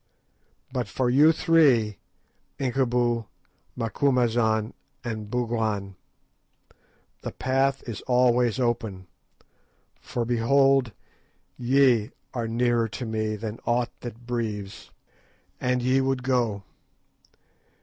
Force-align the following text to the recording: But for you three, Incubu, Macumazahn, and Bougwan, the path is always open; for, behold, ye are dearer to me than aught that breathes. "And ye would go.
But 0.73 0.87
for 0.87 1.11
you 1.11 1.31
three, 1.31 1.99
Incubu, 2.57 3.27
Macumazahn, 3.77 4.73
and 5.03 5.29
Bougwan, 5.29 5.93
the 7.21 7.31
path 7.31 7.83
is 7.87 8.01
always 8.07 8.59
open; 8.59 9.05
for, 9.99 10.25
behold, 10.25 10.91
ye 11.55 12.09
are 12.33 12.47
dearer 12.47 12.87
to 12.87 13.05
me 13.05 13.35
than 13.35 13.59
aught 13.67 13.91
that 13.99 14.25
breathes. 14.25 14.89
"And 15.59 15.83
ye 15.83 16.01
would 16.01 16.23
go. 16.23 16.63